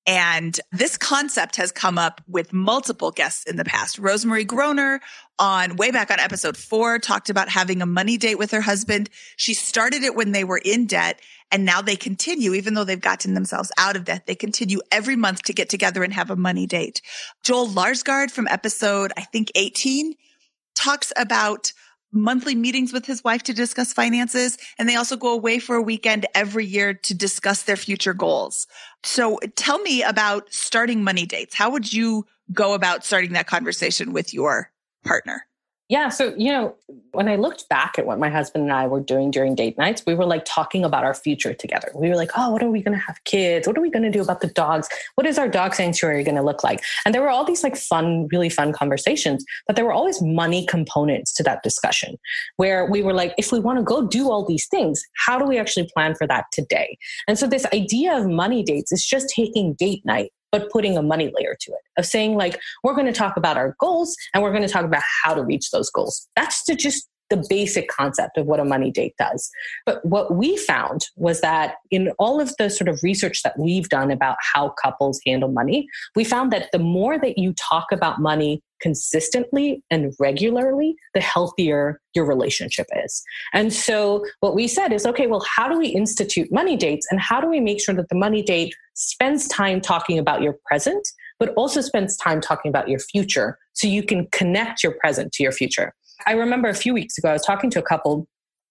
[0.06, 3.98] And this concept has come up with multiple guests in the past.
[3.98, 5.00] Rosemarie Groner
[5.38, 9.08] on way back on episode four talked about having a money date with her husband.
[9.38, 11.18] She started it when they were in debt
[11.50, 15.16] and now they continue, even though they've gotten themselves out of debt, they continue every
[15.16, 17.00] month to get together and have a money date.
[17.42, 20.14] Joel Larsgaard from episode, I think 18
[20.74, 21.72] talks about
[22.14, 24.56] monthly meetings with his wife to discuss finances.
[24.78, 28.66] And they also go away for a weekend every year to discuss their future goals.
[29.02, 31.54] So tell me about starting money dates.
[31.54, 34.70] How would you go about starting that conversation with your
[35.04, 35.46] partner?
[35.94, 36.08] Yeah.
[36.08, 36.74] So, you know,
[37.12, 40.02] when I looked back at what my husband and I were doing during date nights,
[40.04, 41.88] we were like talking about our future together.
[41.94, 43.68] We were like, oh, what are we going to have kids?
[43.68, 44.88] What are we going to do about the dogs?
[45.14, 46.82] What is our dog sanctuary going to look like?
[47.06, 50.66] And there were all these like fun, really fun conversations, but there were always money
[50.66, 52.16] components to that discussion
[52.56, 55.44] where we were like, if we want to go do all these things, how do
[55.44, 56.98] we actually plan for that today?
[57.28, 61.02] And so this idea of money dates is just taking date night but putting a
[61.02, 64.40] money layer to it of saying like we're going to talk about our goals and
[64.40, 67.88] we're going to talk about how to reach those goals that's the just the basic
[67.88, 69.50] concept of what a money date does.
[69.86, 73.88] But what we found was that in all of the sort of research that we've
[73.88, 78.20] done about how couples handle money, we found that the more that you talk about
[78.20, 83.22] money consistently and regularly, the healthier your relationship is.
[83.54, 87.18] And so what we said is, okay, well, how do we institute money dates and
[87.18, 91.08] how do we make sure that the money date spends time talking about your present,
[91.38, 95.42] but also spends time talking about your future so you can connect your present to
[95.42, 95.94] your future.
[96.26, 98.28] I remember a few weeks ago, I was talking to a couple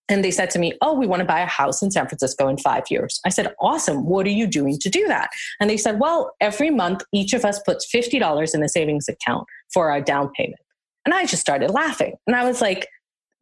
[0.09, 2.47] and they said to me, Oh, we want to buy a house in San Francisco
[2.47, 3.19] in five years.
[3.25, 4.05] I said, Awesome.
[4.05, 5.29] What are you doing to do that?
[5.59, 9.47] And they said, Well, every month, each of us puts $50 in a savings account
[9.73, 10.59] for our down payment.
[11.05, 12.15] And I just started laughing.
[12.27, 12.87] And I was like,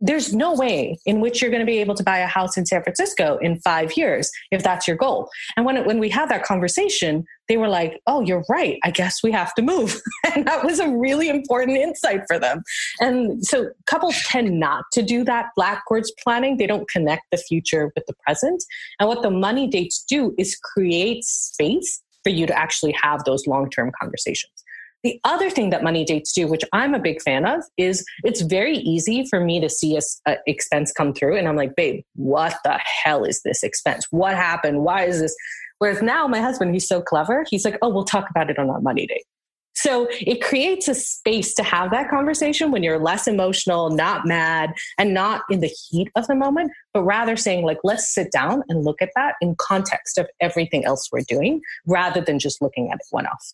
[0.01, 2.65] there's no way in which you're going to be able to buy a house in
[2.65, 5.29] San Francisco in five years if that's your goal.
[5.55, 8.79] And when it, when we had that conversation, they were like, "Oh, you're right.
[8.83, 10.01] I guess we have to move."
[10.35, 12.63] and that was a really important insight for them.
[12.99, 16.57] And so couples tend not to do that backwards planning.
[16.57, 18.63] They don't connect the future with the present.
[18.99, 23.47] And what the money dates do is create space for you to actually have those
[23.47, 24.60] long-term conversations.
[25.03, 28.41] The other thing that money dates do, which I'm a big fan of, is it's
[28.41, 32.55] very easy for me to see a, expense come through, and I'm like, babe, what
[32.63, 34.05] the hell is this expense?
[34.11, 34.83] What happened?
[34.83, 35.35] Why is this?
[35.79, 38.69] Whereas now my husband, he's so clever, he's like, oh, we'll talk about it on
[38.69, 39.25] our money date.
[39.73, 44.73] So it creates a space to have that conversation when you're less emotional, not mad,
[44.99, 48.63] and not in the heat of the moment, but rather saying, like, let's sit down
[48.69, 52.91] and look at that in context of everything else we're doing rather than just looking
[52.91, 53.53] at it one off.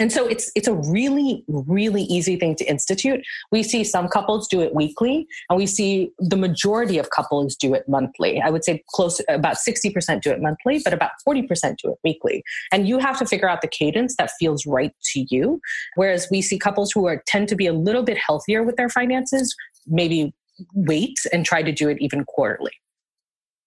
[0.00, 3.20] And so it's it's a really really easy thing to institute.
[3.50, 7.74] We see some couples do it weekly, and we see the majority of couples do
[7.74, 8.40] it monthly.
[8.40, 12.42] I would say close about 60% do it monthly, but about 40% do it weekly.
[12.72, 15.60] And you have to figure out the cadence that feels right to you.
[15.96, 18.88] Whereas we see couples who are tend to be a little bit healthier with their
[18.88, 19.54] finances,
[19.86, 20.32] maybe
[20.74, 22.72] wait and try to do it even quarterly.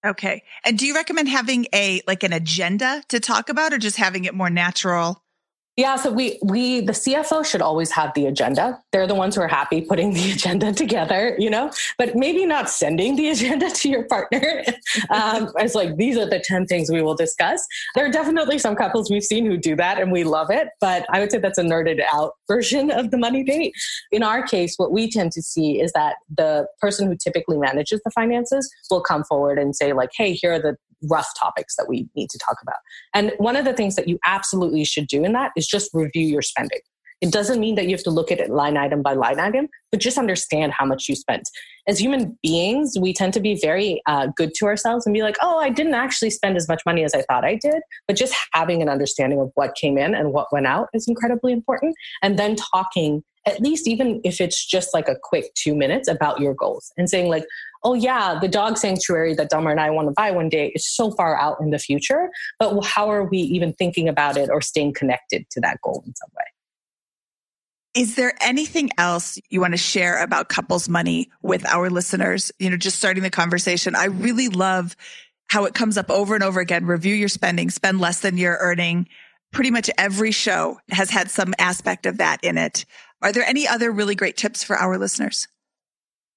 [0.05, 0.43] Okay.
[0.65, 4.25] And do you recommend having a like an agenda to talk about or just having
[4.25, 5.23] it more natural?
[5.77, 8.81] Yeah, so we we the CFO should always have the agenda.
[8.91, 11.71] They're the ones who are happy putting the agenda together, you know.
[11.97, 14.63] But maybe not sending the agenda to your partner.
[15.09, 17.65] um, it's like these are the ten things we will discuss.
[17.95, 20.67] There are definitely some couples we've seen who do that, and we love it.
[20.81, 23.73] But I would say that's a nerded out version of the money date.
[24.11, 28.01] In our case, what we tend to see is that the person who typically manages
[28.03, 30.75] the finances will come forward and say, like, "Hey, here are the
[31.09, 32.77] rough topics that we need to talk about.
[33.13, 36.27] And one of the things that you absolutely should do in that is just review
[36.27, 36.81] your spending.
[37.21, 39.67] It doesn't mean that you have to look at it line item by line item,
[39.91, 41.43] but just understand how much you spent.
[41.87, 45.37] As human beings, we tend to be very uh, good to ourselves and be like,
[45.41, 47.81] oh, I didn't actually spend as much money as I thought I did.
[48.07, 51.53] But just having an understanding of what came in and what went out is incredibly
[51.53, 51.95] important.
[52.23, 56.39] And then talking, at least even if it's just like a quick two minutes about
[56.39, 57.45] your goals and saying, like,
[57.83, 60.87] oh yeah, the dog sanctuary that Dahmer and I want to buy one day is
[60.87, 64.61] so far out in the future, but how are we even thinking about it or
[64.61, 66.45] staying connected to that goal in some way?
[67.93, 72.51] Is there anything else you want to share about couples money with our listeners?
[72.57, 73.95] You know, just starting the conversation.
[73.95, 74.95] I really love
[75.49, 76.85] how it comes up over and over again.
[76.85, 79.09] Review your spending, spend less than you're earning.
[79.51, 82.85] Pretty much every show has had some aspect of that in it.
[83.21, 85.49] Are there any other really great tips for our listeners?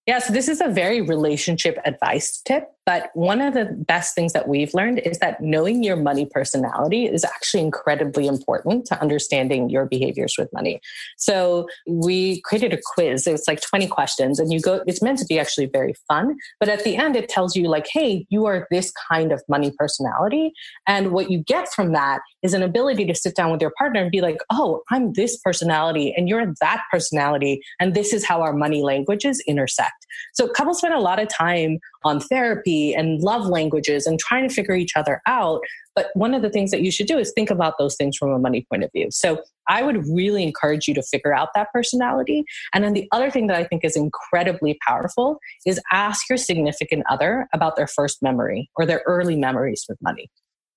[0.06, 2.70] Yeah, so this is a very relationship advice tip.
[2.86, 7.06] But one of the best things that we've learned is that knowing your money personality
[7.06, 10.80] is actually incredibly important to understanding your behaviors with money.
[11.16, 13.26] So we created a quiz.
[13.26, 16.36] It's like 20 questions and you go, it's meant to be actually very fun.
[16.60, 19.72] But at the end, it tells you like, hey, you are this kind of money
[19.78, 20.52] personality.
[20.86, 24.02] And what you get from that is an ability to sit down with your partner
[24.02, 27.62] and be like, oh, I'm this personality and you're that personality.
[27.80, 30.06] And this is how our money languages intersect.
[30.34, 34.54] So couples spend a lot of time on therapy and love languages and trying to
[34.54, 35.60] figure each other out.
[35.96, 38.30] But one of the things that you should do is think about those things from
[38.30, 39.08] a money point of view.
[39.10, 42.44] So I would really encourage you to figure out that personality.
[42.72, 47.04] And then the other thing that I think is incredibly powerful is ask your significant
[47.08, 50.28] other about their first memory or their early memories with money.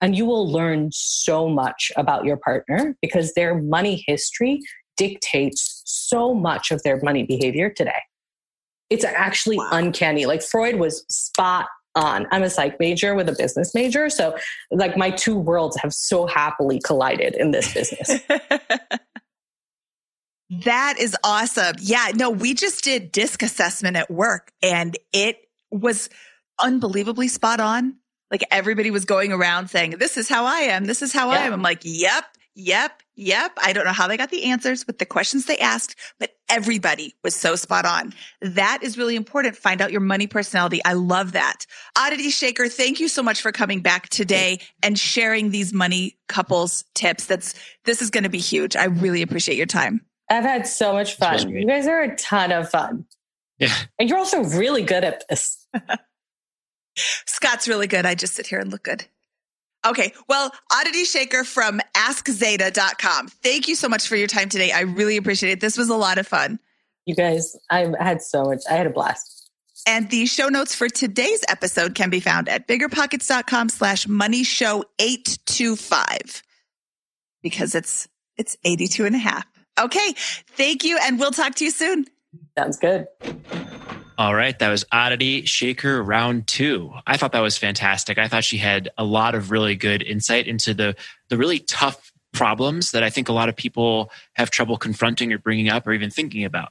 [0.02, 4.62] And you will learn so much about your partner because their money history
[4.96, 8.02] dictates so much of their money behavior today.
[8.90, 9.70] It's actually wow.
[9.72, 10.26] uncanny.
[10.26, 11.68] Like Freud was spot
[11.98, 12.28] on.
[12.32, 14.10] I'm a psych major with a business major.
[14.10, 14.38] So,
[14.72, 18.10] like, my two worlds have so happily collided in this business.
[20.64, 21.76] that is awesome.
[21.80, 25.40] Yeah, no, we just did disc assessment at work and it
[25.72, 26.10] was
[26.62, 27.96] unbelievably spot on.
[28.30, 30.86] Like, everybody was going around saying, This is how I am.
[30.86, 31.40] This is how yeah.
[31.40, 31.54] I am.
[31.54, 32.26] I'm like, Yep,
[32.58, 33.52] yep, yep.
[33.62, 37.14] I don't know how they got the answers with the questions they asked, but everybody
[37.24, 38.14] was so spot on.
[38.42, 39.56] That is really important.
[39.56, 40.82] Find out your money personality.
[40.84, 41.66] I love that.
[41.96, 46.84] Aditi Shaker, thank you so much for coming back today and sharing these money couples
[46.96, 47.26] tips.
[47.28, 47.54] That's,
[47.86, 48.76] this is going to be huge.
[48.76, 50.02] I really appreciate your time.
[50.30, 51.50] I've had so much fun.
[51.50, 53.06] You guys are a ton of fun.
[53.60, 53.74] Yeah.
[53.98, 55.68] And you're also really good at this.
[57.26, 58.06] Scott's really good.
[58.06, 59.06] I just sit here and look good.
[59.88, 60.14] Okay.
[60.28, 63.30] Well, Aditi Shaker from askzeta.com.
[63.30, 64.72] Thank you so much for your time today.
[64.72, 65.62] I really appreciate it.
[65.62, 66.60] This was a lot of fun.
[67.06, 68.64] You guys, I had so much.
[68.70, 69.50] I had a blast.
[69.88, 74.84] And the show notes for today's episode can be found at biggerpockets.com slash money show
[75.00, 76.44] 825
[77.42, 79.46] because it's, it's 82 and a half.
[79.80, 80.14] Okay.
[80.58, 81.00] Thank you.
[81.02, 82.06] And we'll talk to you soon.
[82.58, 83.08] Sounds good.
[84.18, 84.58] All right.
[84.58, 86.92] That was Aditi Shaker round two.
[87.06, 88.18] I thought that was fantastic.
[88.18, 90.96] I thought she had a lot of really good insight into the,
[91.30, 95.38] the really tough problems that I think a lot of people have trouble confronting or
[95.38, 96.70] bringing up or even thinking about.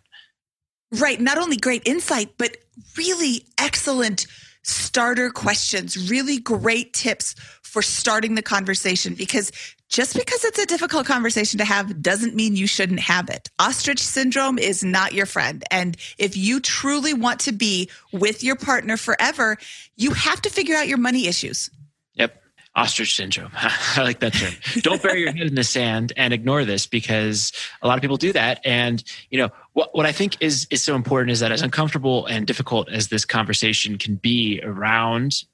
[0.92, 1.20] Right.
[1.20, 2.56] Not only great insight, but
[2.96, 4.26] really excellent
[4.62, 7.36] starter questions, really great tips
[7.76, 9.52] for starting the conversation because
[9.90, 13.50] just because it's a difficult conversation to have doesn't mean you shouldn't have it.
[13.58, 15.62] Ostrich syndrome is not your friend.
[15.70, 19.58] And if you truly want to be with your partner forever,
[19.94, 21.68] you have to figure out your money issues.
[22.14, 22.42] Yep.
[22.76, 23.50] Ostrich syndrome.
[23.54, 24.54] I like that term.
[24.76, 27.52] Don't bury your head in the sand and ignore this because
[27.82, 28.58] a lot of people do that.
[28.64, 32.24] And, you know, what, what I think is, is so important is that as uncomfortable
[32.24, 35.44] and difficult as this conversation can be around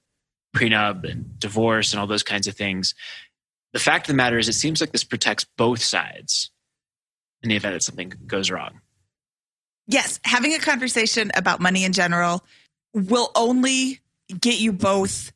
[0.54, 2.94] prenup and divorce and all those kinds of things,
[3.72, 6.50] the fact of the matter is, it seems like this protects both sides.
[7.42, 8.80] in the event that something goes wrong.
[9.86, 12.44] Yes, having a conversation about money in general
[12.94, 14.00] will only
[14.40, 15.32] get you both.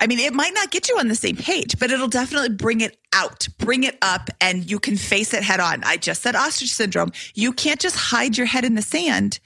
[0.00, 2.80] I mean, it might not get you on the same page, but it'll definitely bring
[2.80, 5.82] it out, bring it up, and you can face it head on.
[5.82, 7.10] I just said ostrich syndrome.
[7.34, 9.40] You can't just hide your head in the sand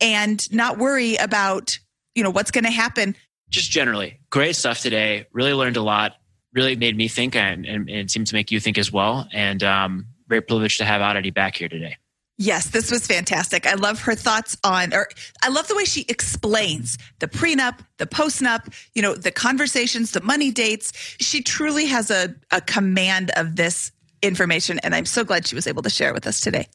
[0.00, 1.78] and not worry about,
[2.14, 3.16] you know, what's going to happen.
[3.50, 5.26] Just generally, great stuff today.
[5.32, 6.16] Really learned a lot.
[6.52, 9.28] Really made me think, and, and, and it seemed to make you think as well.
[9.32, 11.96] And um, very privileged to have Aditi back here today.
[12.38, 13.66] Yes, this was fantastic.
[13.66, 15.08] I love her thoughts on, or
[15.42, 20.20] I love the way she explains the prenup, the postnup, you know, the conversations, the
[20.20, 20.92] money dates.
[21.18, 23.90] She truly has a, a command of this
[24.20, 26.66] information, and I'm so glad she was able to share it with us today.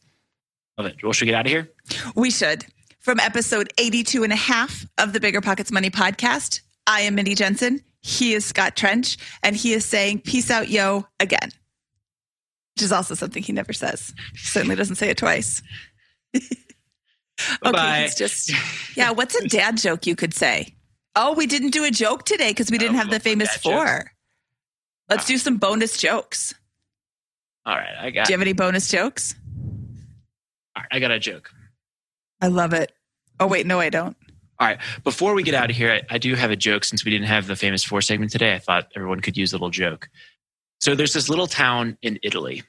[0.80, 1.04] Love it.
[1.04, 1.70] Well, should we get out of here?
[2.16, 2.66] We should.
[3.02, 7.36] From episode 82 and a half of the Bigger Pockets Money podcast, I am Mindy
[7.36, 7.82] Jensen.
[8.02, 11.52] He is Scott Trench, and he is saying, Peace out, yo, again
[12.76, 14.14] which is also something he never says.
[14.34, 15.62] He certainly doesn't say it twice.
[17.66, 18.52] okay, he's just
[18.96, 19.12] yeah.
[19.12, 20.76] What's a dad joke you could say?
[21.16, 24.12] Oh, we didn't do a joke today because we didn't oh, have the famous four.
[25.10, 25.38] Let's do ah.
[25.38, 26.56] some bonus jokes.
[27.66, 28.26] All right, I got.
[28.26, 29.36] Do you have any bonus jokes?
[30.76, 31.52] All right, I got a joke.
[32.42, 32.92] I love it.
[33.40, 34.18] Oh wait, no, I don't.
[34.60, 34.80] All right.
[35.04, 37.26] Before we get out of here, I, I, do have a joke since we didn't
[37.26, 38.54] have the famous four segment today.
[38.54, 40.08] I thought everyone could use a little joke.
[40.80, 42.62] So there's this little town in Italy,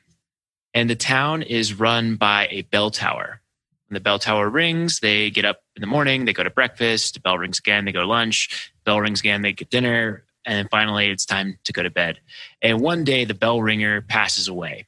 [0.72, 3.42] and the town is run by a bell tower.
[3.88, 7.14] When the bell tower rings, they get up in the morning, they go to breakfast,
[7.14, 10.68] the bell rings again, they go to lunch, bell rings again, they get dinner, and
[10.70, 12.20] finally it's time to go to bed.
[12.62, 14.86] And one day the bell ringer passes away.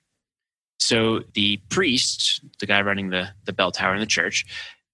[0.84, 4.44] So the priest, the guy running the, the bell tower in the church,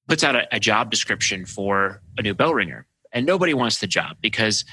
[0.06, 2.86] puts out a, a job description for a new bell ringer.
[3.12, 4.64] And nobody wants the job because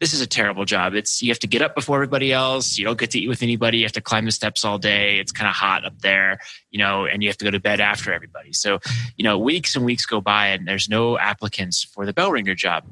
[0.00, 0.94] this is a terrible job.
[0.94, 2.76] It's you have to get up before everybody else.
[2.76, 3.78] You don't get to eat with anybody.
[3.78, 5.20] You have to climb the steps all day.
[5.20, 6.40] It's kind of hot up there,
[6.72, 8.52] you know, and you have to go to bed after everybody.
[8.52, 8.80] So,
[9.16, 12.56] you know, weeks and weeks go by and there's no applicants for the bell ringer
[12.56, 12.84] job.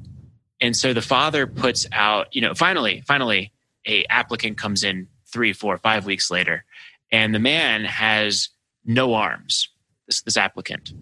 [0.60, 3.52] And so the father puts out, you know, finally, finally,
[3.88, 6.64] a applicant comes in three, four, five weeks later,
[7.12, 8.48] and the man has
[8.84, 9.68] no arms.
[10.08, 10.92] This this applicant,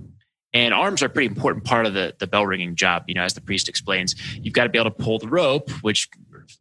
[0.53, 3.05] and arms are a pretty important part of the, the bell ringing job.
[3.07, 5.71] You know, as the priest explains, you've got to be able to pull the rope,
[5.83, 6.09] which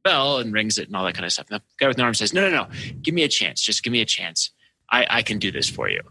[0.03, 1.47] bell and rings it and all that kind of stuff.
[1.49, 2.67] And the guy with no arms says, no, no, no,
[3.01, 3.61] give me a chance.
[3.61, 4.51] Just give me a chance.
[4.91, 6.01] I, I can do this for you.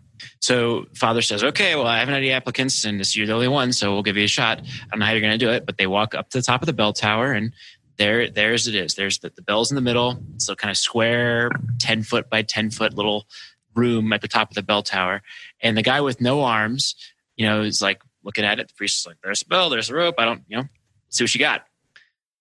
[0.40, 3.48] So father says, okay, well, I haven't had any applicants and this, you're the only
[3.48, 3.72] one.
[3.72, 4.60] So we'll give you a shot.
[4.60, 6.42] I don't know how you're going to do it, but they walk up to the
[6.42, 7.52] top of the bell tower and
[7.98, 8.94] there, there's it is.
[8.94, 10.22] There's the, the bell's in the middle.
[10.38, 13.26] So kind of square, 10 foot by 10 foot little
[13.74, 15.22] room at the top of the bell tower.
[15.60, 16.94] And the guy with no arms
[17.38, 18.68] you know, is like looking at it.
[18.68, 20.16] The priest is like, there's a bell, there's a rope.
[20.18, 20.64] I don't, you know,
[21.08, 21.64] see what you got.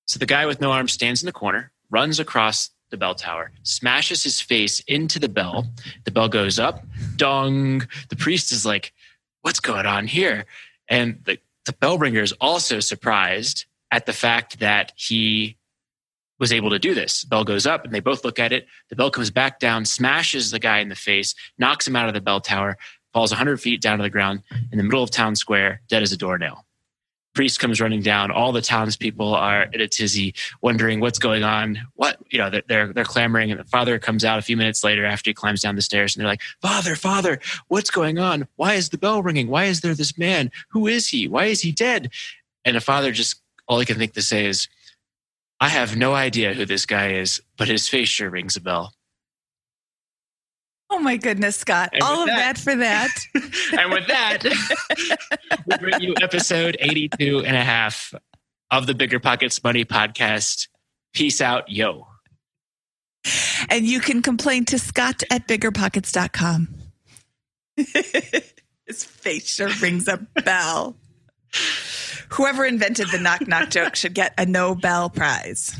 [0.05, 3.51] So the guy with no arms stands in the corner, runs across the bell tower,
[3.63, 5.67] smashes his face into the bell.
[6.05, 6.85] The bell goes up,
[7.15, 7.87] dong.
[8.09, 8.93] The priest is like,
[9.41, 10.45] what's going on here?
[10.89, 15.57] And the, the bell ringer is also surprised at the fact that he
[16.39, 17.23] was able to do this.
[17.23, 18.67] Bell goes up and they both look at it.
[18.89, 22.13] The bell comes back down, smashes the guy in the face, knocks him out of
[22.13, 22.77] the bell tower
[23.17, 26.11] falls 100 feet down to the ground in the middle of town square, dead as
[26.11, 26.65] a doornail.
[27.33, 28.29] Priest comes running down.
[28.29, 31.79] All the townspeople are in a tizzy, wondering what's going on.
[31.95, 35.03] What you know, they're they're clamoring, and the father comes out a few minutes later
[35.03, 38.47] after he climbs down the stairs, and they're like, "Father, father, what's going on?
[38.55, 39.47] Why is the bell ringing?
[39.47, 40.51] Why is there this man?
[40.69, 41.27] Who is he?
[41.27, 42.11] Why is he dead?"
[42.65, 44.67] And the father just all I can think to say is,
[45.59, 48.93] "I have no idea who this guy is, but his face sure rings a bell."
[50.89, 51.89] Oh my goodness, Scott.
[51.93, 53.09] And All of that, that, for that.
[53.77, 54.43] and with that,
[55.65, 58.13] we bring you episode 82 and a half
[58.71, 60.69] of the Bigger Pockets Money podcast.
[61.13, 62.07] Peace out, yo.
[63.69, 66.69] And you can complain to Scott at biggerpockets.com.
[67.75, 70.95] His face sure rings a bell.
[72.29, 75.79] Whoever invented the knock knock joke should get a Nobel Prize.